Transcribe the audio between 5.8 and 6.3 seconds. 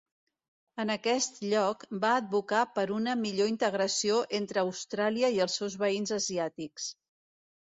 veïns